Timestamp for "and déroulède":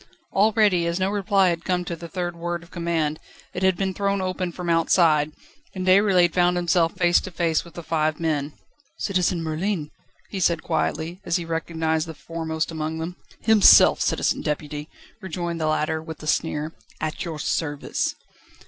5.75-6.33